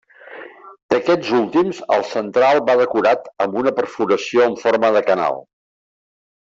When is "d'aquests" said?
0.93-1.33